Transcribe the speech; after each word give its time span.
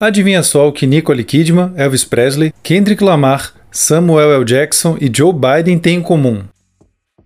Adivinha 0.00 0.44
só 0.44 0.68
o 0.68 0.72
que 0.72 0.86
Nicole 0.86 1.24
Kidman, 1.24 1.72
Elvis 1.74 2.04
Presley, 2.04 2.54
Kendrick 2.62 3.02
Lamar, 3.02 3.52
Samuel 3.72 4.32
L. 4.32 4.44
Jackson 4.44 4.96
e 5.00 5.10
Joe 5.12 5.32
Biden 5.32 5.76
têm 5.76 5.96
em 5.96 6.00
comum? 6.00 6.44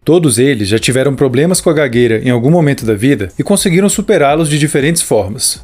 Todos 0.02 0.38
eles 0.38 0.68
já 0.68 0.78
tiveram 0.78 1.14
problemas 1.14 1.60
com 1.60 1.68
a 1.68 1.74
gagueira 1.74 2.22
em 2.24 2.30
algum 2.30 2.50
momento 2.50 2.86
da 2.86 2.94
vida 2.94 3.28
e 3.38 3.42
conseguiram 3.42 3.90
superá-los 3.90 4.48
de 4.48 4.58
diferentes 4.58 5.02
formas. 5.02 5.62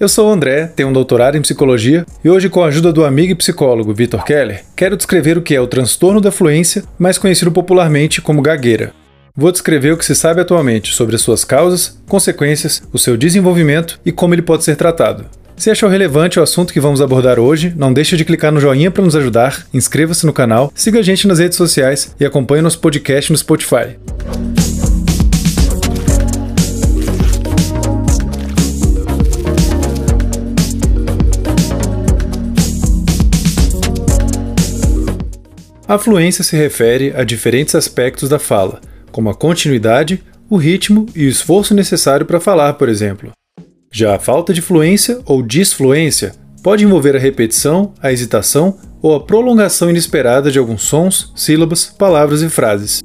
Eu 0.00 0.08
sou 0.08 0.30
o 0.30 0.32
André, 0.32 0.68
tenho 0.68 0.88
um 0.88 0.92
doutorado 0.94 1.36
em 1.36 1.42
psicologia 1.42 2.06
e 2.24 2.30
hoje, 2.30 2.48
com 2.48 2.64
a 2.64 2.68
ajuda 2.68 2.94
do 2.94 3.04
amigo 3.04 3.32
e 3.32 3.36
psicólogo 3.36 3.92
Vitor 3.92 4.24
Keller, 4.24 4.64
quero 4.74 4.96
descrever 4.96 5.36
o 5.36 5.42
que 5.42 5.54
é 5.54 5.60
o 5.60 5.66
transtorno 5.66 6.18
da 6.18 6.32
fluência, 6.32 6.82
mais 6.98 7.18
conhecido 7.18 7.52
popularmente 7.52 8.22
como 8.22 8.40
gagueira. 8.40 8.94
Vou 9.36 9.52
descrever 9.52 9.92
o 9.92 9.98
que 9.98 10.04
se 10.06 10.14
sabe 10.14 10.40
atualmente 10.40 10.94
sobre 10.94 11.14
as 11.14 11.20
suas 11.20 11.44
causas, 11.44 12.00
consequências, 12.08 12.82
o 12.90 12.98
seu 12.98 13.18
desenvolvimento 13.18 14.00
e 14.02 14.10
como 14.10 14.34
ele 14.34 14.40
pode 14.40 14.64
ser 14.64 14.76
tratado. 14.76 15.26
Se 15.60 15.70
achou 15.70 15.90
relevante 15.90 16.40
o 16.40 16.42
assunto 16.42 16.72
que 16.72 16.80
vamos 16.80 17.02
abordar 17.02 17.38
hoje, 17.38 17.70
não 17.76 17.92
deixe 17.92 18.16
de 18.16 18.24
clicar 18.24 18.50
no 18.50 18.58
joinha 18.58 18.90
para 18.90 19.04
nos 19.04 19.14
ajudar, 19.14 19.66
inscreva-se 19.74 20.24
no 20.24 20.32
canal, 20.32 20.72
siga 20.74 21.00
a 21.00 21.02
gente 21.02 21.28
nas 21.28 21.38
redes 21.38 21.58
sociais 21.58 22.16
e 22.18 22.24
acompanhe 22.24 22.62
nosso 22.62 22.78
podcast 22.78 23.30
no 23.30 23.36
Spotify. 23.36 23.98
A 35.86 35.98
fluência 35.98 36.42
se 36.42 36.56
refere 36.56 37.12
a 37.14 37.22
diferentes 37.22 37.74
aspectos 37.74 38.30
da 38.30 38.38
fala, 38.38 38.80
como 39.12 39.28
a 39.28 39.34
continuidade, 39.34 40.22
o 40.48 40.56
ritmo 40.56 41.04
e 41.14 41.26
o 41.26 41.28
esforço 41.28 41.74
necessário 41.74 42.24
para 42.24 42.40
falar, 42.40 42.72
por 42.72 42.88
exemplo. 42.88 43.30
Já 43.92 44.14
a 44.14 44.18
falta 44.20 44.54
de 44.54 44.62
fluência 44.62 45.18
ou 45.26 45.42
disfluência 45.42 46.32
pode 46.62 46.84
envolver 46.84 47.16
a 47.16 47.18
repetição, 47.18 47.92
a 48.00 48.12
hesitação 48.12 48.78
ou 49.02 49.16
a 49.16 49.20
prolongação 49.20 49.90
inesperada 49.90 50.48
de 50.48 50.60
alguns 50.60 50.82
sons, 50.82 51.32
sílabas, 51.34 51.86
palavras 51.86 52.40
e 52.40 52.48
frases. 52.48 53.00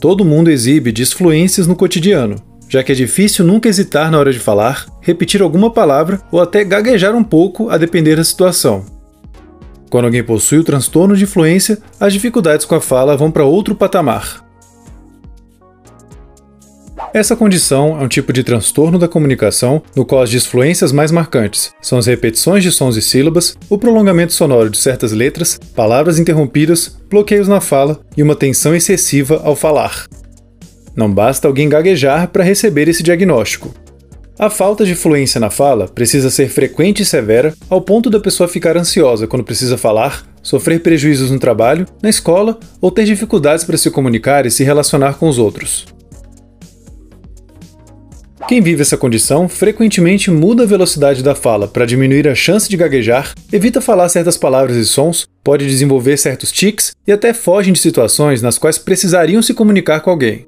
Todo 0.00 0.24
mundo 0.24 0.50
exibe 0.50 0.90
disfluências 0.90 1.68
no 1.68 1.76
cotidiano, 1.76 2.34
já 2.68 2.82
que 2.82 2.90
é 2.90 2.94
difícil 2.94 3.44
nunca 3.44 3.68
hesitar 3.68 4.10
na 4.10 4.18
hora 4.18 4.32
de 4.32 4.40
falar, 4.40 4.84
repetir 5.00 5.40
alguma 5.40 5.70
palavra 5.70 6.20
ou 6.32 6.40
até 6.40 6.64
gaguejar 6.64 7.14
um 7.14 7.22
pouco 7.22 7.70
a 7.70 7.78
depender 7.78 8.16
da 8.16 8.24
situação. 8.24 8.84
Quando 9.90 10.06
alguém 10.06 10.24
possui 10.24 10.58
o 10.58 10.64
transtorno 10.64 11.16
de 11.16 11.24
fluência, 11.24 11.78
as 12.00 12.12
dificuldades 12.12 12.66
com 12.66 12.74
a 12.74 12.80
fala 12.80 13.16
vão 13.16 13.30
para 13.30 13.44
outro 13.44 13.76
patamar. 13.76 14.43
Essa 17.14 17.36
condição 17.36 17.96
é 18.00 18.02
um 18.02 18.08
tipo 18.08 18.32
de 18.32 18.42
transtorno 18.42 18.98
da 18.98 19.06
comunicação 19.06 19.80
no 19.94 20.04
qual 20.04 20.22
as 20.22 20.30
disfluências 20.30 20.90
mais 20.90 21.12
marcantes 21.12 21.72
são 21.80 21.96
as 21.96 22.06
repetições 22.06 22.64
de 22.64 22.72
sons 22.72 22.96
e 22.96 23.02
sílabas, 23.02 23.56
o 23.70 23.78
prolongamento 23.78 24.32
sonoro 24.32 24.68
de 24.68 24.76
certas 24.76 25.12
letras, 25.12 25.56
palavras 25.76 26.18
interrompidas, 26.18 26.98
bloqueios 27.08 27.46
na 27.46 27.60
fala 27.60 28.00
e 28.16 28.22
uma 28.22 28.34
tensão 28.34 28.74
excessiva 28.74 29.40
ao 29.44 29.54
falar. 29.54 30.08
Não 30.96 31.08
basta 31.08 31.46
alguém 31.46 31.68
gaguejar 31.68 32.26
para 32.30 32.42
receber 32.42 32.88
esse 32.88 33.04
diagnóstico. 33.04 33.72
A 34.36 34.50
falta 34.50 34.84
de 34.84 34.96
fluência 34.96 35.40
na 35.40 35.50
fala 35.50 35.86
precisa 35.86 36.30
ser 36.30 36.48
frequente 36.48 37.02
e 37.02 37.06
severa 37.06 37.54
ao 37.70 37.80
ponto 37.80 38.10
da 38.10 38.18
pessoa 38.18 38.48
ficar 38.48 38.76
ansiosa 38.76 39.28
quando 39.28 39.44
precisa 39.44 39.78
falar, 39.78 40.26
sofrer 40.42 40.80
prejuízos 40.80 41.30
no 41.30 41.38
trabalho, 41.38 41.86
na 42.02 42.10
escola 42.10 42.58
ou 42.80 42.90
ter 42.90 43.04
dificuldades 43.04 43.64
para 43.64 43.78
se 43.78 43.88
comunicar 43.88 44.46
e 44.46 44.50
se 44.50 44.64
relacionar 44.64 45.14
com 45.14 45.28
os 45.28 45.38
outros. 45.38 45.93
Quem 48.46 48.60
vive 48.60 48.82
essa 48.82 48.98
condição 48.98 49.48
frequentemente 49.48 50.30
muda 50.30 50.64
a 50.64 50.66
velocidade 50.66 51.22
da 51.22 51.34
fala 51.34 51.66
para 51.66 51.86
diminuir 51.86 52.28
a 52.28 52.34
chance 52.34 52.68
de 52.68 52.76
gaguejar, 52.76 53.32
evita 53.50 53.80
falar 53.80 54.06
certas 54.10 54.36
palavras 54.36 54.76
e 54.76 54.84
sons, 54.84 55.26
pode 55.42 55.66
desenvolver 55.66 56.18
certos 56.18 56.52
tics 56.52 56.92
e 57.06 57.12
até 57.12 57.32
fogem 57.32 57.72
de 57.72 57.78
situações 57.78 58.42
nas 58.42 58.58
quais 58.58 58.76
precisariam 58.76 59.40
se 59.40 59.54
comunicar 59.54 60.00
com 60.00 60.10
alguém. 60.10 60.46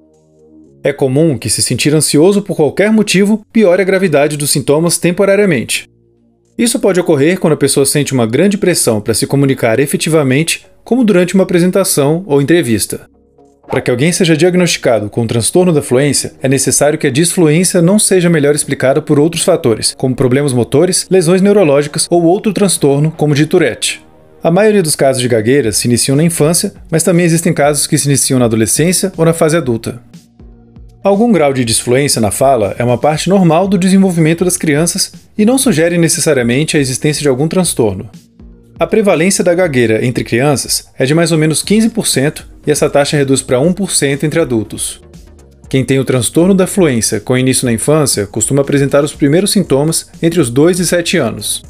É 0.85 0.93
comum 0.93 1.39
que 1.39 1.49
se 1.49 1.63
sentir 1.63 1.95
ansioso 1.95 2.43
por 2.43 2.55
qualquer 2.55 2.93
motivo 2.93 3.43
piore 3.51 3.81
a 3.81 3.85
gravidade 3.85 4.37
dos 4.37 4.51
sintomas 4.51 4.99
temporariamente. 4.99 5.89
Isso 6.59 6.79
pode 6.79 7.01
ocorrer 7.01 7.41
quando 7.41 7.55
a 7.55 7.59
pessoa 7.59 7.87
sente 7.87 8.13
uma 8.13 8.27
grande 8.27 8.59
pressão 8.59 9.01
para 9.01 9.15
se 9.15 9.27
comunicar 9.27 9.81
efetivamente, 9.81 10.67
como 10.85 11.03
durante 11.03 11.35
uma 11.35 11.45
apresentação 11.45 12.23
ou 12.27 12.43
entrevista. 12.43 13.09
Para 13.69 13.81
que 13.81 13.91
alguém 13.91 14.13
seja 14.13 14.37
diagnosticado 14.37 15.11
com 15.11 15.23
um 15.23 15.27
transtorno 15.27 15.73
da 15.73 15.83
fluência, 15.83 16.35
é 16.41 16.49
necessário 16.49 16.99
que 16.99 17.07
a 17.07 17.11
disfluência 17.11 17.83
não 17.83 17.99
seja 17.99 18.31
melhor 18.31 18.55
explicada 18.55 19.03
por 19.03 19.19
outros 19.19 19.43
fatores, 19.43 19.95
como 19.99 20.15
problemas 20.15 20.53
motores, 20.53 21.07
lesões 21.11 21.43
neurológicas 21.43 22.07
ou 22.09 22.23
outro 22.23 22.53
transtorno, 22.53 23.11
como 23.11 23.35
de 23.35 23.47
Tourette. 23.47 24.05
A 24.43 24.51
maioria 24.51 24.83
dos 24.83 24.95
casos 24.95 25.21
de 25.21 25.29
gagueira 25.29 25.73
se 25.73 25.89
iniciam 25.89 26.17
na 26.17 26.23
infância, 26.23 26.73
mas 26.91 27.03
também 27.03 27.27
existem 27.27 27.53
casos 27.53 27.87
que 27.87 27.99
se 27.99 28.07
iniciam 28.07 28.39
na 28.39 28.45
adolescência 28.45 29.13
ou 29.17 29.25
na 29.25 29.33
fase 29.33 29.57
adulta. 29.57 30.01
Algum 31.03 31.33
grau 31.33 31.53
de 31.53 31.65
disfluência 31.65 32.21
na 32.21 32.31
fala 32.31 32.75
é 32.79 32.85
uma 32.85 32.99
parte 32.99 33.29
normal 33.29 33.67
do 33.67 33.79
desenvolvimento 33.79 34.45
das 34.45 34.57
crianças 34.57 35.13
e 35.37 35.45
não 35.45 35.59
sugere 35.59 35.99
necessariamente 35.99 36.77
a 36.77 36.81
existência 36.81 37.23
de 37.23 37.29
algum 37.29 37.49
transtorno. 37.49 38.09
A 38.79 38.87
prevalência 38.87 39.43
da 39.43 39.55
gagueira 39.55 40.05
entre 40.05 40.23
crianças 40.23 40.89
é 40.99 41.07
de 41.07 41.15
mais 41.15 41.33
ou 41.33 41.39
menos 41.39 41.65
15% 41.65 42.45
e 42.67 42.71
essa 42.71 42.91
taxa 42.91 43.17
reduz 43.17 43.43
para 43.43 43.59
1% 43.59 44.23
entre 44.25 44.41
adultos. 44.41 45.01
Quem 45.69 45.85
tem 45.85 45.99
o 45.99 46.05
transtorno 46.05 46.55
da 46.55 46.67
fluência 46.67 47.21
com 47.21 47.37
início 47.37 47.67
na 47.67 47.73
infância 47.73 48.27
costuma 48.27 48.63
apresentar 48.63 49.05
os 49.05 49.15
primeiros 49.15 49.51
sintomas 49.51 50.09
entre 50.23 50.41
os 50.41 50.49
2 50.49 50.81
e 50.81 50.87
7 50.87 51.17
anos. 51.17 51.63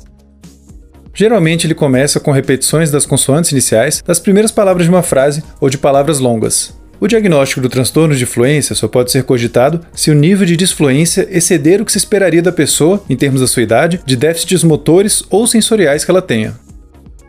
Geralmente 1.15 1.67
ele 1.67 1.75
começa 1.75 2.21
com 2.21 2.31
repetições 2.31 2.91
das 2.91 3.07
consoantes 3.07 3.53
iniciais 3.53 4.03
das 4.07 4.21
primeiras 4.21 4.51
palavras 4.51 4.85
de 4.85 4.91
uma 4.91 5.03
frase 5.03 5.43
ou 5.59 5.71
de 5.71 5.79
palavras 5.79 6.19
longas. 6.19 6.75
O 7.01 7.07
diagnóstico 7.07 7.61
do 7.61 7.69
transtorno 7.69 8.15
de 8.15 8.27
fluência 8.27 8.75
só 8.75 8.87
pode 8.89 9.11
ser 9.11 9.25
cogitado 9.25 9.81
se 9.95 10.11
o 10.11 10.15
nível 10.15 10.47
de 10.47 10.57
disfluência 10.57 11.27
exceder 11.31 11.81
o 11.81 11.85
que 11.85 11.93
se 11.93 11.99
esperaria 11.99 12.43
da 12.43 12.53
pessoa, 12.53 13.03
em 13.09 13.17
termos 13.17 13.41
da 13.41 13.47
sua 13.47 13.63
idade, 13.63 14.01
de 14.05 14.17
déficits 14.17 14.63
motores 14.65 15.23
ou 15.31 15.47
sensoriais 15.47 16.05
que 16.05 16.11
ela 16.11 16.23
tenha. 16.23 16.55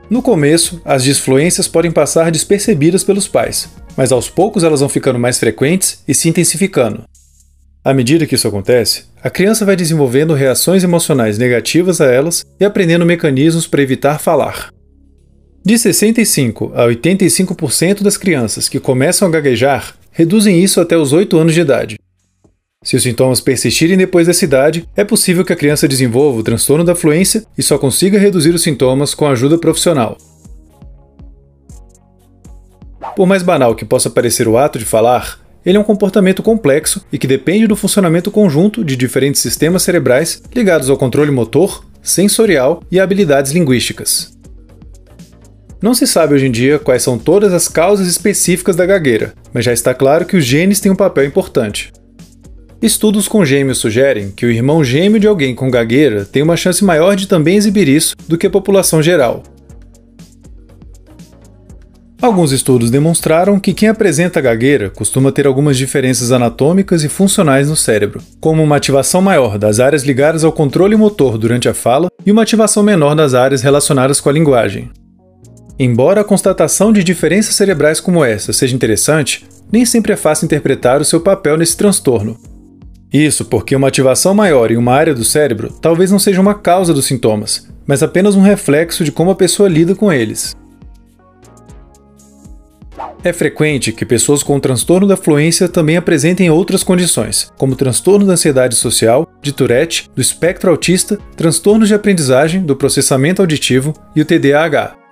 No 0.09 0.21
começo, 0.21 0.81
as 0.85 1.03
disfluências 1.03 1.67
podem 1.67 1.91
passar 1.91 2.31
despercebidas 2.31 3.03
pelos 3.03 3.27
pais, 3.27 3.69
mas 3.97 4.11
aos 4.11 4.29
poucos 4.29 4.63
elas 4.63 4.79
vão 4.79 4.87
ficando 4.87 5.19
mais 5.19 5.37
frequentes 5.37 6.01
e 6.07 6.13
se 6.13 6.29
intensificando. 6.29 7.03
À 7.83 7.93
medida 7.93 8.25
que 8.25 8.35
isso 8.35 8.47
acontece, 8.47 9.03
a 9.21 9.29
criança 9.29 9.65
vai 9.65 9.75
desenvolvendo 9.75 10.33
reações 10.33 10.83
emocionais 10.83 11.37
negativas 11.37 11.99
a 11.99 12.05
elas 12.05 12.45
e 12.57 12.63
aprendendo 12.63 13.05
mecanismos 13.05 13.67
para 13.67 13.81
evitar 13.81 14.19
falar. 14.19 14.69
De 15.65 15.77
65 15.77 16.71
a 16.73 16.85
85% 16.87 18.01
das 18.01 18.15
crianças 18.15 18.69
que 18.69 18.79
começam 18.79 19.27
a 19.27 19.31
gaguejar 19.31 19.95
reduzem 20.11 20.63
isso 20.63 20.79
até 20.79 20.97
os 20.97 21.11
8 21.11 21.37
anos 21.37 21.53
de 21.53 21.59
idade. 21.59 21.96
Se 22.87 22.95
os 22.95 23.03
sintomas 23.03 23.41
persistirem 23.41 23.97
depois 23.97 24.27
dessa 24.27 24.45
idade, 24.45 24.87
é 24.95 25.03
possível 25.03 25.43
que 25.43 25.51
a 25.51 25.57
criança 25.57 25.89
desenvolva 25.89 26.39
o 26.39 26.41
transtorno 26.41 26.85
da 26.85 26.95
fluência 26.95 27.43
e 27.57 27.61
só 27.61 27.77
consiga 27.77 28.17
reduzir 28.17 28.55
os 28.55 28.63
sintomas 28.63 29.13
com 29.13 29.27
ajuda 29.27 29.57
profissional. 29.57 30.17
Por 33.13 33.27
mais 33.27 33.43
banal 33.43 33.75
que 33.75 33.83
possa 33.83 34.09
parecer 34.09 34.47
o 34.47 34.57
ato 34.57 34.79
de 34.79 34.85
falar, 34.85 35.37
ele 35.65 35.75
é 35.75 35.79
um 35.81 35.83
comportamento 35.83 36.41
complexo 36.41 37.05
e 37.11 37.17
que 37.17 37.27
depende 37.27 37.67
do 37.67 37.75
funcionamento 37.75 38.31
conjunto 38.31 38.85
de 38.85 38.95
diferentes 38.95 39.41
sistemas 39.41 39.83
cerebrais 39.83 40.41
ligados 40.55 40.89
ao 40.89 40.95
controle 40.95 41.29
motor, 41.29 41.83
sensorial 42.01 42.81
e 42.89 43.01
habilidades 43.01 43.51
linguísticas. 43.51 44.31
Não 45.81 45.93
se 45.93 46.07
sabe 46.07 46.35
hoje 46.35 46.45
em 46.45 46.51
dia 46.51 46.79
quais 46.79 47.03
são 47.03 47.19
todas 47.19 47.51
as 47.51 47.67
causas 47.67 48.07
específicas 48.07 48.77
da 48.77 48.85
gagueira, 48.85 49.33
mas 49.53 49.65
já 49.65 49.73
está 49.73 49.93
claro 49.93 50.25
que 50.25 50.37
os 50.37 50.45
genes 50.45 50.79
têm 50.79 50.89
um 50.89 50.95
papel 50.95 51.25
importante. 51.25 51.91
Estudos 52.79 53.27
com 53.27 53.43
gêmeos 53.43 53.79
sugerem 53.79 54.29
que 54.29 54.45
o 54.45 54.51
irmão 54.51 54.83
gêmeo 54.83 55.19
de 55.19 55.25
alguém 55.25 55.55
com 55.55 55.71
gagueira 55.71 56.23
tem 56.25 56.43
uma 56.43 56.55
chance 56.55 56.85
maior 56.85 57.15
de 57.15 57.27
também 57.27 57.57
exibir 57.57 57.87
isso 57.87 58.15
do 58.27 58.37
que 58.37 58.45
a 58.45 58.51
população 58.51 59.01
geral. 59.01 59.41
Alguns 62.21 62.51
estudos 62.51 62.91
demonstraram 62.91 63.59
que 63.59 63.73
quem 63.73 63.89
apresenta 63.89 64.41
gagueira 64.41 64.91
costuma 64.91 65.31
ter 65.31 65.47
algumas 65.47 65.75
diferenças 65.75 66.31
anatômicas 66.31 67.03
e 67.03 67.09
funcionais 67.09 67.67
no 67.67 67.75
cérebro, 67.75 68.21
como 68.39 68.61
uma 68.61 68.75
ativação 68.75 69.21
maior 69.21 69.57
das 69.57 69.79
áreas 69.79 70.03
ligadas 70.03 70.43
ao 70.43 70.51
controle 70.51 70.95
motor 70.95 71.37
durante 71.37 71.67
a 71.67 71.73
fala 71.73 72.09
e 72.23 72.31
uma 72.31 72.43
ativação 72.43 72.83
menor 72.83 73.15
das 73.15 73.33
áreas 73.33 73.63
relacionadas 73.63 74.19
com 74.19 74.29
a 74.29 74.33
linguagem. 74.33 74.91
Embora 75.79 76.21
a 76.21 76.23
constatação 76.23 76.91
de 76.91 77.03
diferenças 77.03 77.55
cerebrais 77.55 77.99
como 77.99 78.23
essa 78.23 78.53
seja 78.53 78.75
interessante, 78.75 79.45
nem 79.71 79.85
sempre 79.85 80.13
é 80.13 80.15
fácil 80.15 80.45
interpretar 80.45 81.01
o 81.01 81.05
seu 81.05 81.21
papel 81.21 81.55
nesse 81.55 81.77
transtorno, 81.77 82.35
isso 83.13 83.45
porque 83.45 83.75
uma 83.75 83.87
ativação 83.87 84.33
maior 84.33 84.71
em 84.71 84.77
uma 84.77 84.93
área 84.93 85.13
do 85.13 85.23
cérebro 85.23 85.71
talvez 85.81 86.11
não 86.11 86.19
seja 86.19 86.41
uma 86.41 86.55
causa 86.55 86.93
dos 86.93 87.05
sintomas, 87.05 87.67
mas 87.85 88.03
apenas 88.03 88.35
um 88.35 88.41
reflexo 88.41 89.03
de 89.03 89.11
como 89.11 89.31
a 89.31 89.35
pessoa 89.35 89.69
lida 89.69 89.95
com 89.95 90.11
eles. 90.11 90.55
É 93.23 93.33
frequente 93.33 93.91
que 93.91 94.05
pessoas 94.05 94.43
com 94.43 94.59
transtorno 94.59 95.07
da 95.07 95.17
fluência 95.17 95.67
também 95.67 95.97
apresentem 95.97 96.49
outras 96.49 96.83
condições, 96.83 97.51
como 97.57 97.75
transtorno 97.75 98.25
da 98.25 98.33
ansiedade 98.33 98.75
social, 98.75 99.27
de 99.41 99.51
Tourette, 99.51 100.09
do 100.15 100.21
espectro 100.21 100.69
autista, 100.69 101.17
transtornos 101.35 101.87
de 101.87 101.95
aprendizagem, 101.95 102.61
do 102.61 102.75
processamento 102.75 103.41
auditivo 103.41 103.93
e 104.15 104.21
o 104.21 104.25
TDAH. 104.25 105.06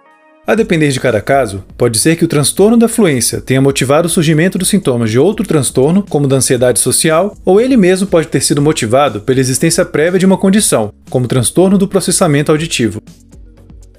A 0.48 0.54
depender 0.54 0.90
de 0.90 1.00
cada 1.00 1.20
caso, 1.22 1.64
pode 1.76 1.98
ser 1.98 2.16
que 2.16 2.24
o 2.24 2.28
transtorno 2.28 2.78
da 2.78 2.88
fluência 2.88 3.42
tenha 3.42 3.60
motivado 3.60 4.06
o 4.06 4.10
surgimento 4.10 4.60
dos 4.60 4.70
sintomas 4.70 5.10
de 5.10 5.18
outro 5.18 5.44
transtorno, 5.44 6.06
como 6.08 6.28
da 6.28 6.36
ansiedade 6.36 6.80
social, 6.80 7.36
ou 7.44 7.60
ele 7.60 7.76
mesmo 7.76 8.06
pode 8.06 8.28
ter 8.28 8.42
sido 8.42 8.62
motivado 8.62 9.22
pela 9.22 9.40
existência 9.40 9.84
prévia 9.84 10.20
de 10.20 10.26
uma 10.26 10.38
condição, 10.38 10.94
como 11.10 11.28
transtorno 11.28 11.80
do 11.80 11.88
processamento 11.88 12.52
auditivo. 12.52 13.02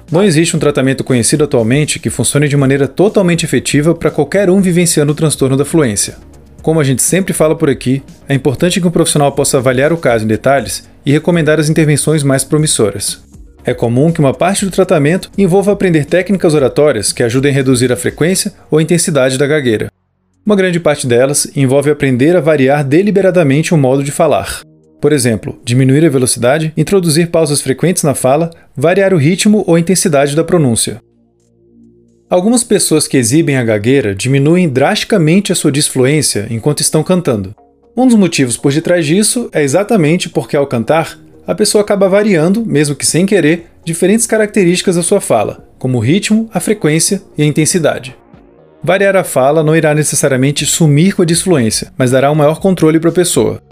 Não 0.09 0.23
existe 0.23 0.55
um 0.55 0.61
tratamento 0.61 1.03
conhecido 1.03 1.43
atualmente 1.43 1.99
que 1.99 2.11
funcione 2.11 2.47
de 2.47 2.57
maneira 2.57 2.87
totalmente 2.87 3.45
efetiva 3.45 3.93
para 3.93 4.13
qualquer 4.13 4.49
um 4.49 4.61
vivenciando 4.61 5.11
o 5.11 5.17
transtorno 5.17 5.57
da 5.57 5.65
fluência. 5.65 6.17
Como 6.63 6.79
a 6.79 6.85
gente 6.85 7.03
sempre 7.03 7.33
fala 7.33 7.57
por 7.57 7.69
aqui, 7.69 8.05
é 8.29 8.35
importante 8.35 8.81
que 8.81 8.87
um 8.87 8.93
profissional 8.93 9.33
possa 9.33 9.59
avaliar 9.59 9.93
o 9.93 9.97
caso 9.97 10.25
em 10.25 10.29
detalhes 10.29 10.89
e 11.05 11.11
recomendar 11.11 11.59
as 11.59 11.69
intervenções 11.69 12.23
mais 12.23 12.45
promissoras. 12.45 13.26
É 13.67 13.75
comum 13.75 14.13
que 14.13 14.21
uma 14.21 14.33
parte 14.33 14.65
do 14.65 14.71
tratamento 14.71 15.29
envolva 15.37 15.73
aprender 15.73 16.05
técnicas 16.05 16.55
oratórias 16.55 17.13
que 17.13 17.25
ajudem 17.25 17.51
a 17.51 17.55
reduzir 17.55 17.91
a 17.91 17.97
frequência 17.97 18.53
ou 18.71 18.81
intensidade 18.81 19.37
da 19.37 19.45
gagueira. 19.45 19.91
Uma 20.47 20.55
grande 20.55 20.79
parte 20.79 21.05
delas 21.05 21.51
envolve 21.57 21.91
aprender 21.91 22.37
a 22.37 22.41
variar 22.41 22.85
deliberadamente 22.85 23.75
o 23.75 23.77
modo 23.77 24.05
de 24.05 24.13
falar. 24.13 24.61
Por 25.01 25.13
exemplo, 25.13 25.61
diminuir 25.65 26.07
a 26.07 26.09
velocidade, 26.09 26.73
introduzir 26.77 27.29
pausas 27.29 27.61
frequentes 27.61 28.05
na 28.05 28.15
fala, 28.15 28.51
variar 28.77 29.13
o 29.13 29.19
ritmo 29.19 29.65
ou 29.67 29.77
intensidade 29.77 30.37
da 30.37 30.45
pronúncia. 30.45 31.03
Algumas 32.31 32.63
pessoas 32.63 33.09
que 33.09 33.17
exibem 33.17 33.57
a 33.57 33.65
gagueira 33.65 34.15
diminuem 34.15 34.69
drasticamente 34.69 35.51
a 35.51 35.57
sua 35.57 35.73
disfluência 35.73 36.47
enquanto 36.51 36.83
estão 36.83 37.03
cantando. 37.03 37.53
Um 37.97 38.07
dos 38.07 38.17
motivos 38.17 38.57
por 38.57 38.73
detrás 38.73 39.05
disso 39.05 39.49
é 39.53 39.63
exatamente 39.63 40.29
porque, 40.29 40.57
ao 40.57 40.67
cantar, 40.67 41.19
a 41.47 41.55
pessoa 41.55 41.83
acaba 41.83 42.09
variando, 42.09 42.65
mesmo 42.67 42.97
que 42.97 43.07
sem 43.07 43.25
querer, 43.25 43.67
diferentes 43.85 44.27
características 44.27 44.97
da 44.97 45.03
sua 45.03 45.21
fala, 45.21 45.65
como 45.79 45.99
o 45.99 46.01
ritmo, 46.01 46.51
a 46.53 46.59
frequência 46.59 47.23
e 47.39 47.43
a 47.43 47.47
intensidade. 47.47 48.17
Variar 48.83 49.17
a 49.17 49.25
fala 49.25 49.63
não 49.63 49.77
irá 49.77 49.95
necessariamente 49.95 50.67
sumir 50.67 51.15
com 51.15 51.23
a 51.23 51.27
disfluência, 51.27 51.93
mas 51.97 52.11
dará 52.11 52.31
um 52.31 52.35
maior 52.35 52.59
controle 52.59 52.99
para 52.99 53.11
a 53.11 53.13
pessoa. 53.13 53.63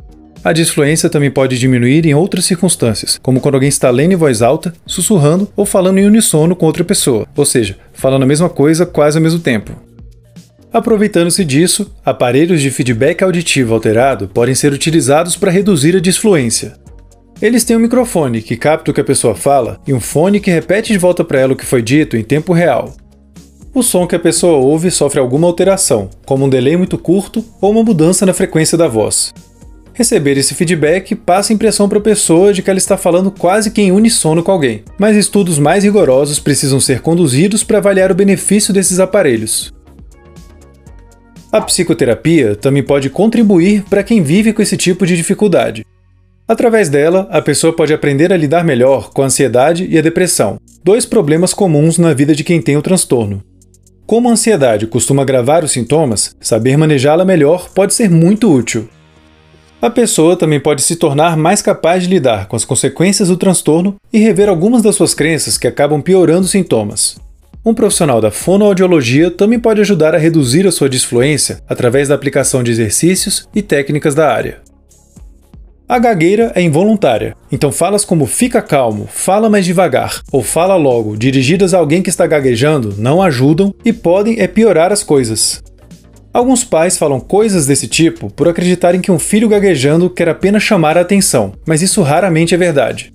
A 0.42 0.52
disfluência 0.52 1.08
também 1.08 1.30
pode 1.30 1.58
diminuir 1.58 2.04
em 2.04 2.14
outras 2.14 2.44
circunstâncias, 2.44 3.18
como 3.22 3.40
quando 3.40 3.54
alguém 3.54 3.68
está 3.68 3.90
lendo 3.90 4.12
em 4.12 4.16
voz 4.16 4.42
alta, 4.42 4.74
sussurrando 4.86 5.48
ou 5.56 5.64
falando 5.64 5.98
em 5.98 6.04
unissono 6.04 6.54
com 6.54 6.66
outra 6.66 6.84
pessoa, 6.84 7.26
ou 7.34 7.46
seja, 7.46 7.78
falando 7.94 8.24
a 8.24 8.26
mesma 8.26 8.50
coisa 8.50 8.84
quase 8.84 9.16
ao 9.16 9.22
mesmo 9.22 9.40
tempo. 9.40 9.72
Aproveitando-se 10.72 11.44
disso, 11.44 11.90
aparelhos 12.04 12.60
de 12.60 12.70
feedback 12.70 13.22
auditivo 13.22 13.72
alterado 13.72 14.28
podem 14.28 14.54
ser 14.54 14.72
utilizados 14.72 15.36
para 15.36 15.50
reduzir 15.50 15.96
a 15.96 16.00
disfluência. 16.00 16.74
Eles 17.44 17.62
têm 17.62 17.76
um 17.76 17.80
microfone 17.80 18.40
que 18.40 18.56
capta 18.56 18.90
o 18.90 18.94
que 18.94 19.02
a 19.02 19.04
pessoa 19.04 19.34
fala 19.34 19.78
e 19.86 19.92
um 19.92 20.00
fone 20.00 20.40
que 20.40 20.50
repete 20.50 20.94
de 20.94 20.98
volta 20.98 21.22
para 21.22 21.40
ela 21.40 21.52
o 21.52 21.56
que 21.56 21.66
foi 21.66 21.82
dito 21.82 22.16
em 22.16 22.24
tempo 22.24 22.54
real. 22.54 22.94
O 23.74 23.82
som 23.82 24.06
que 24.06 24.16
a 24.16 24.18
pessoa 24.18 24.56
ouve 24.56 24.90
sofre 24.90 25.20
alguma 25.20 25.46
alteração, 25.46 26.08
como 26.24 26.46
um 26.46 26.48
delay 26.48 26.74
muito 26.74 26.96
curto 26.96 27.44
ou 27.60 27.70
uma 27.70 27.82
mudança 27.82 28.24
na 28.24 28.32
frequência 28.32 28.78
da 28.78 28.88
voz. 28.88 29.34
Receber 29.92 30.38
esse 30.38 30.54
feedback 30.54 31.14
passa 31.14 31.52
a 31.52 31.54
impressão 31.54 31.86
para 31.86 31.98
a 31.98 32.00
pessoa 32.00 32.50
de 32.50 32.62
que 32.62 32.70
ela 32.70 32.78
está 32.78 32.96
falando 32.96 33.30
quase 33.30 33.70
que 33.70 33.82
em 33.82 33.92
unissono 33.92 34.42
com 34.42 34.50
alguém, 34.50 34.82
mas 34.98 35.14
estudos 35.14 35.58
mais 35.58 35.84
rigorosos 35.84 36.38
precisam 36.38 36.80
ser 36.80 37.02
conduzidos 37.02 37.62
para 37.62 37.76
avaliar 37.76 38.10
o 38.10 38.14
benefício 38.14 38.72
desses 38.72 38.98
aparelhos. 38.98 39.70
A 41.52 41.60
psicoterapia 41.60 42.56
também 42.56 42.82
pode 42.82 43.10
contribuir 43.10 43.82
para 43.82 44.02
quem 44.02 44.22
vive 44.22 44.54
com 44.54 44.62
esse 44.62 44.78
tipo 44.78 45.06
de 45.06 45.14
dificuldade. 45.14 45.84
Através 46.46 46.90
dela, 46.90 47.26
a 47.30 47.40
pessoa 47.40 47.74
pode 47.74 47.94
aprender 47.94 48.30
a 48.30 48.36
lidar 48.36 48.64
melhor 48.64 49.10
com 49.10 49.22
a 49.22 49.26
ansiedade 49.26 49.86
e 49.88 49.96
a 49.96 50.02
depressão, 50.02 50.58
dois 50.82 51.06
problemas 51.06 51.54
comuns 51.54 51.96
na 51.96 52.12
vida 52.12 52.34
de 52.34 52.44
quem 52.44 52.60
tem 52.60 52.76
o 52.76 52.82
transtorno. 52.82 53.42
Como 54.06 54.28
a 54.28 54.32
ansiedade 54.32 54.86
costuma 54.86 55.22
agravar 55.22 55.64
os 55.64 55.72
sintomas, 55.72 56.36
saber 56.38 56.76
manejá-la 56.76 57.24
melhor 57.24 57.70
pode 57.70 57.94
ser 57.94 58.10
muito 58.10 58.52
útil. 58.52 58.86
A 59.80 59.88
pessoa 59.88 60.36
também 60.36 60.60
pode 60.60 60.82
se 60.82 60.96
tornar 60.96 61.34
mais 61.34 61.62
capaz 61.62 62.02
de 62.02 62.10
lidar 62.10 62.46
com 62.46 62.56
as 62.56 62.64
consequências 62.64 63.28
do 63.28 63.38
transtorno 63.38 63.96
e 64.12 64.18
rever 64.18 64.50
algumas 64.50 64.82
das 64.82 64.96
suas 64.96 65.14
crenças 65.14 65.56
que 65.56 65.66
acabam 65.66 66.02
piorando 66.02 66.42
os 66.42 66.50
sintomas. 66.50 67.16
Um 67.64 67.72
profissional 67.72 68.20
da 68.20 68.30
fonoaudiologia 68.30 69.30
também 69.30 69.58
pode 69.58 69.80
ajudar 69.80 70.14
a 70.14 70.18
reduzir 70.18 70.66
a 70.66 70.72
sua 70.72 70.90
disfluência 70.90 71.60
através 71.66 72.08
da 72.08 72.14
aplicação 72.14 72.62
de 72.62 72.70
exercícios 72.70 73.48
e 73.54 73.62
técnicas 73.62 74.14
da 74.14 74.30
área. 74.30 74.60
A 75.86 75.98
gagueira 75.98 76.50
é 76.54 76.62
involuntária, 76.62 77.36
então 77.52 77.70
falas 77.70 78.06
como 78.06 78.24
fica 78.24 78.62
calmo, 78.62 79.06
fala 79.06 79.50
mais 79.50 79.66
devagar 79.66 80.22
ou 80.32 80.42
fala 80.42 80.76
logo, 80.76 81.14
dirigidas 81.14 81.74
a 81.74 81.78
alguém 81.78 82.00
que 82.00 82.08
está 82.08 82.26
gaguejando, 82.26 82.94
não 82.96 83.20
ajudam 83.20 83.74
e 83.84 83.92
podem 83.92 84.40
é 84.40 84.46
piorar 84.46 84.90
as 84.92 85.02
coisas. 85.02 85.62
Alguns 86.32 86.64
pais 86.64 86.96
falam 86.96 87.20
coisas 87.20 87.66
desse 87.66 87.86
tipo 87.86 88.30
por 88.30 88.48
acreditarem 88.48 88.98
que 88.98 89.12
um 89.12 89.18
filho 89.18 89.46
gaguejando 89.46 90.08
quer 90.08 90.30
apenas 90.30 90.62
chamar 90.62 90.96
a 90.96 91.02
atenção, 91.02 91.52
mas 91.66 91.82
isso 91.82 92.00
raramente 92.00 92.54
é 92.54 92.58
verdade. 92.58 93.12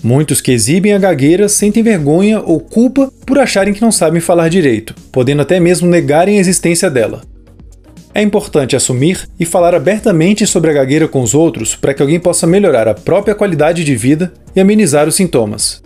Muitos 0.00 0.40
que 0.40 0.52
exibem 0.52 0.92
a 0.92 0.98
gagueira 0.98 1.48
sentem 1.48 1.82
vergonha 1.82 2.40
ou 2.40 2.60
culpa 2.60 3.12
por 3.26 3.36
acharem 3.36 3.74
que 3.74 3.82
não 3.82 3.90
sabem 3.90 4.20
falar 4.20 4.48
direito, 4.48 4.94
podendo 5.10 5.42
até 5.42 5.58
mesmo 5.58 5.88
negarem 5.88 6.38
a 6.38 6.40
existência 6.40 6.88
dela. 6.88 7.22
É 8.12 8.20
importante 8.20 8.74
assumir 8.74 9.28
e 9.38 9.44
falar 9.44 9.74
abertamente 9.74 10.46
sobre 10.46 10.70
a 10.70 10.74
gagueira 10.74 11.06
com 11.06 11.22
os 11.22 11.32
outros 11.32 11.76
para 11.76 11.94
que 11.94 12.02
alguém 12.02 12.18
possa 12.18 12.46
melhorar 12.46 12.88
a 12.88 12.94
própria 12.94 13.34
qualidade 13.34 13.84
de 13.84 13.94
vida 13.94 14.32
e 14.54 14.60
amenizar 14.60 15.06
os 15.06 15.14
sintomas. 15.14 15.80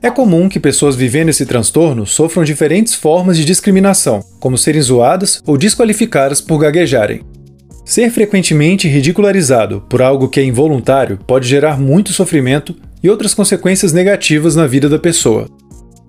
É 0.00 0.10
comum 0.10 0.48
que 0.48 0.60
pessoas 0.60 0.94
vivendo 0.94 1.30
esse 1.30 1.46
transtorno 1.46 2.06
sofram 2.06 2.44
diferentes 2.44 2.94
formas 2.94 3.36
de 3.36 3.44
discriminação, 3.44 4.22
como 4.38 4.58
serem 4.58 4.82
zoadas 4.82 5.42
ou 5.46 5.56
desqualificadas 5.56 6.40
por 6.40 6.58
gaguejarem. 6.58 7.22
Ser 7.84 8.10
frequentemente 8.10 8.86
ridicularizado 8.86 9.82
por 9.88 10.02
algo 10.02 10.28
que 10.28 10.38
é 10.38 10.44
involuntário 10.44 11.18
pode 11.26 11.48
gerar 11.48 11.80
muito 11.80 12.12
sofrimento 12.12 12.76
e 13.02 13.10
outras 13.10 13.34
consequências 13.34 13.92
negativas 13.92 14.54
na 14.54 14.66
vida 14.66 14.88
da 14.88 14.98
pessoa. 14.98 15.48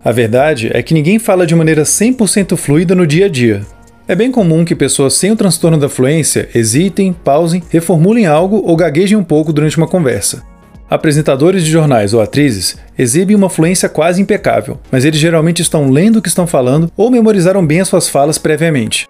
A 0.04 0.12
verdade 0.12 0.70
é 0.72 0.84
que 0.84 0.94
ninguém 0.94 1.18
fala 1.18 1.48
de 1.48 1.56
maneira 1.56 1.84
100% 1.84 2.56
fluida 2.56 2.94
no 2.94 3.08
dia 3.08 3.26
a 3.26 3.30
dia, 3.30 3.66
é 4.08 4.16
bem 4.16 4.32
comum 4.32 4.64
que 4.64 4.76
pessoas 4.76 5.14
sem 5.16 5.32
o 5.32 5.36
transtorno 5.36 5.78
da 5.78 5.90
fluência 5.90 6.50
hesitem, 6.54 7.12
pausem, 7.12 7.64
reformulem 7.70 8.26
algo 8.26 8.62
ou 8.66 8.76
gaguejem 8.76 9.18
um 9.18 9.24
pouco 9.24 9.52
durante 9.52 9.78
uma 9.78 9.88
conversa. 9.88 10.44
Apresentadores 10.88 11.64
de 11.64 11.72
jornais 11.72 12.14
ou 12.14 12.22
atrizes 12.22 12.78
exibem 12.98 13.36
uma 13.36 13.50
fluência 13.50 13.90
quase 13.90 14.22
impecável, 14.22 14.80
mas 14.92 15.04
eles 15.04 15.20
geralmente 15.20 15.62
estão 15.62 15.90
lendo 15.90 16.18
o 16.18 16.22
que 16.22 16.30
estão 16.30 16.46
falando 16.46 16.92
ou 16.96 17.10
memorizaram 17.10 17.66
bem 17.66 17.80
as 17.80 17.88
suas 17.88 18.08
falas 18.08 18.38
previamente. 18.38 19.08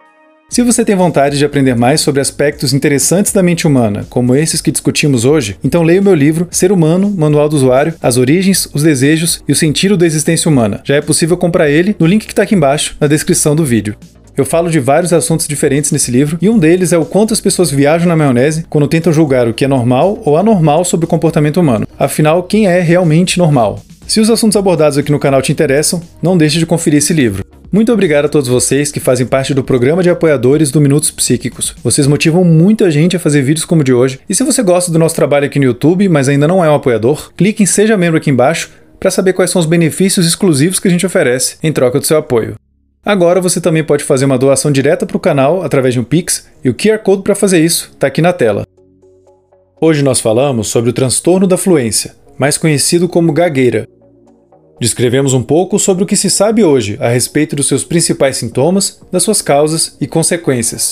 Se 0.47 0.61
você 0.61 0.85
tem 0.85 0.95
vontade 0.95 1.37
de 1.37 1.43
aprender 1.43 1.75
mais 1.75 1.99
sobre 2.01 2.21
aspectos 2.21 2.71
interessantes 2.71 3.33
da 3.33 3.43
mente 3.43 3.67
humana, 3.67 4.05
como 4.09 4.35
esses 4.35 4.61
que 4.61 4.71
discutimos 4.71 5.25
hoje, 5.25 5.57
então 5.63 5.83
leia 5.83 5.99
o 5.99 6.03
meu 6.03 6.13
livro 6.13 6.47
Ser 6.51 6.71
Humano, 6.71 7.09
Manual 7.09 7.49
do 7.49 7.55
Usuário, 7.55 7.95
As 8.01 8.15
Origens, 8.15 8.69
os 8.71 8.83
Desejos 8.83 9.43
e 9.47 9.51
o 9.51 9.55
Sentido 9.55 9.97
da 9.97 10.05
Existência 10.05 10.47
Humana. 10.47 10.81
Já 10.85 10.95
é 10.95 11.01
possível 11.01 11.35
comprar 11.35 11.69
ele 11.69 11.95
no 11.99 12.05
link 12.05 12.25
que 12.25 12.31
está 12.31 12.43
aqui 12.43 12.55
embaixo, 12.55 12.95
na 13.01 13.07
descrição 13.07 13.55
do 13.55 13.65
vídeo. 13.65 13.97
Eu 14.37 14.43
falo 14.43 14.69
de 14.69 14.81
vários 14.81 15.13
assuntos 15.13 15.47
diferentes 15.47 15.91
nesse 15.91 16.11
livro, 16.11 16.37
e 16.41 16.49
um 16.49 16.59
deles 16.59 16.91
é 16.91 16.97
o 16.97 17.05
quanto 17.05 17.33
as 17.33 17.39
pessoas 17.39 17.71
viajam 17.71 18.07
na 18.07 18.17
maionese 18.17 18.65
quando 18.69 18.87
tentam 18.87 19.13
julgar 19.13 19.47
o 19.47 19.53
que 19.53 19.63
é 19.63 19.67
normal 19.67 20.21
ou 20.25 20.35
anormal 20.35 20.83
sobre 20.83 21.05
o 21.05 21.07
comportamento 21.07 21.57
humano. 21.57 21.87
Afinal, 21.97 22.43
quem 22.43 22.67
é 22.67 22.81
realmente 22.81 23.37
normal? 23.37 23.79
Se 24.05 24.19
os 24.19 24.29
assuntos 24.29 24.57
abordados 24.57 24.97
aqui 24.97 25.09
no 25.09 25.19
canal 25.19 25.41
te 25.41 25.53
interessam, 25.53 26.01
não 26.21 26.37
deixe 26.37 26.59
de 26.59 26.65
conferir 26.65 26.97
esse 26.97 27.13
livro. 27.13 27.45
Muito 27.71 27.93
obrigado 27.93 28.25
a 28.25 28.29
todos 28.29 28.49
vocês 28.49 28.91
que 28.91 28.99
fazem 28.99 29.25
parte 29.25 29.53
do 29.53 29.63
programa 29.63 30.03
de 30.03 30.09
apoiadores 30.09 30.69
do 30.69 30.81
Minutos 30.81 31.11
Psíquicos. 31.11 31.73
Vocês 31.81 32.05
motivam 32.05 32.43
muita 32.43 32.91
gente 32.91 33.15
a 33.15 33.19
fazer 33.19 33.41
vídeos 33.41 33.65
como 33.65 33.81
o 33.81 33.83
de 33.85 33.93
hoje. 33.93 34.19
E 34.29 34.35
se 34.35 34.43
você 34.43 34.61
gosta 34.61 34.91
do 34.91 34.99
nosso 34.99 35.15
trabalho 35.15 35.45
aqui 35.45 35.59
no 35.59 35.65
YouTube, 35.65 36.09
mas 36.09 36.27
ainda 36.27 36.47
não 36.47 36.63
é 36.63 36.69
um 36.69 36.75
apoiador, 36.75 37.31
clique 37.37 37.63
em 37.63 37.65
Seja 37.65 37.97
Membro 37.97 38.17
aqui 38.17 38.29
embaixo 38.29 38.69
para 38.99 39.11
saber 39.11 39.33
quais 39.33 39.49
são 39.49 39.59
os 39.61 39.65
benefícios 39.65 40.27
exclusivos 40.27 40.79
que 40.79 40.87
a 40.87 40.91
gente 40.91 41.05
oferece 41.05 41.55
em 41.63 41.71
troca 41.71 41.99
do 41.99 42.05
seu 42.05 42.17
apoio. 42.17 42.55
Agora 43.05 43.39
você 43.39 43.61
também 43.61 43.83
pode 43.83 44.03
fazer 44.03 44.25
uma 44.25 44.37
doação 44.37 44.71
direta 44.71 45.05
para 45.05 45.15
o 45.15 45.19
canal 45.19 45.61
através 45.61 45.93
de 45.93 45.99
um 45.99 46.03
Pix 46.03 46.47
e 46.63 46.71
o 46.71 46.73
QR 46.73 46.97
Code 47.03 47.21
para 47.21 47.35
fazer 47.35 47.63
isso 47.63 47.91
está 47.93 48.07
aqui 48.07 48.19
na 48.19 48.33
tela. 48.33 48.65
Hoje 49.79 50.01
nós 50.01 50.19
falamos 50.19 50.69
sobre 50.69 50.89
o 50.89 50.93
transtorno 50.93 51.45
da 51.45 51.55
fluência, 51.55 52.15
mais 52.35 52.57
conhecido 52.57 53.07
como 53.07 53.31
gagueira. 53.31 53.87
Descrevemos 54.81 55.35
um 55.35 55.43
pouco 55.43 55.77
sobre 55.77 56.03
o 56.03 56.07
que 56.07 56.15
se 56.15 56.31
sabe 56.31 56.63
hoje 56.63 56.97
a 56.99 57.07
respeito 57.07 57.55
dos 57.55 57.67
seus 57.67 57.83
principais 57.83 58.37
sintomas, 58.37 58.99
das 59.11 59.21
suas 59.21 59.39
causas 59.39 59.95
e 60.01 60.07
consequências. 60.07 60.91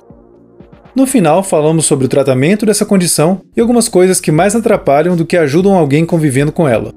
No 0.96 1.08
final, 1.08 1.42
falamos 1.42 1.88
sobre 1.88 2.06
o 2.06 2.10
tratamento 2.10 2.64
dessa 2.64 2.86
condição 2.86 3.42
e 3.58 3.60
algumas 3.60 3.90
coisas 3.90 4.22
que 4.22 4.32
mais 4.32 4.56
atrapalham 4.56 5.16
do 5.16 5.26
que 5.26 5.36
ajudam 5.36 5.74
alguém 5.74 6.06
convivendo 6.06 6.52
com 6.52 6.70
ela. 6.70 6.94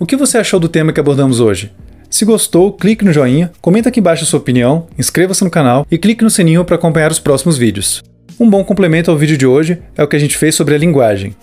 O 0.00 0.06
que 0.06 0.16
você 0.16 0.38
achou 0.38 0.58
do 0.58 0.70
tema 0.70 0.90
que 0.90 1.00
abordamos 1.00 1.38
hoje? 1.38 1.70
Se 2.12 2.26
gostou, 2.26 2.70
clique 2.70 3.06
no 3.06 3.10
joinha, 3.10 3.50
comenta 3.58 3.88
aqui 3.88 3.98
embaixo 3.98 4.22
a 4.22 4.26
sua 4.26 4.38
opinião, 4.38 4.86
inscreva-se 4.98 5.42
no 5.42 5.48
canal 5.48 5.86
e 5.90 5.96
clique 5.96 6.22
no 6.22 6.28
sininho 6.28 6.62
para 6.62 6.76
acompanhar 6.76 7.10
os 7.10 7.18
próximos 7.18 7.56
vídeos. 7.56 8.04
Um 8.38 8.50
bom 8.50 8.62
complemento 8.62 9.10
ao 9.10 9.16
vídeo 9.16 9.38
de 9.38 9.46
hoje 9.46 9.78
é 9.96 10.04
o 10.04 10.06
que 10.06 10.14
a 10.14 10.18
gente 10.18 10.36
fez 10.36 10.54
sobre 10.54 10.74
a 10.74 10.78
linguagem. 10.78 11.34